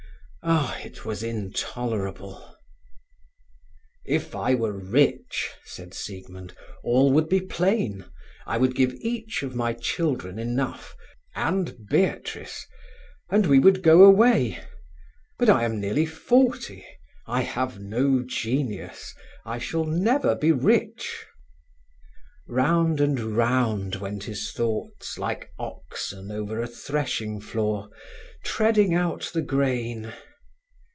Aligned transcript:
Ah, 0.43 0.75
it 0.83 1.05
was 1.05 1.21
intolerable! 1.21 2.57
"If 4.03 4.33
I 4.35 4.55
were 4.55 4.73
rich," 4.73 5.51
said 5.65 5.93
Siegmund, 5.93 6.55
"all 6.83 7.11
would 7.11 7.29
be 7.29 7.41
plain. 7.41 8.05
I 8.47 8.57
would 8.57 8.73
give 8.73 8.91
each 8.95 9.43
of 9.43 9.53
my 9.53 9.73
children 9.73 10.39
enough, 10.39 10.95
and 11.35 11.85
Beatrice, 11.87 12.65
and 13.29 13.45
we 13.45 13.59
would 13.59 13.83
go 13.83 14.03
away; 14.03 14.59
but 15.37 15.47
I 15.47 15.63
am 15.63 15.79
nearly 15.79 16.07
forty; 16.07 16.87
I 17.27 17.41
have 17.41 17.79
no 17.79 18.23
genius; 18.25 19.13
I 19.45 19.59
shall 19.59 19.85
never 19.85 20.33
be 20.33 20.51
rich," 20.51 21.23
Round 22.47 22.99
and 22.99 23.37
round 23.37 23.97
went 23.97 24.23
his 24.23 24.51
thoughts 24.51 25.19
like 25.19 25.51
oxen 25.59 26.31
over 26.31 26.59
a 26.59 26.65
threshing 26.67 27.39
floor, 27.41 27.91
treading 28.43 28.95
out 28.95 29.29
the 29.35 29.43
grain. 29.43 30.11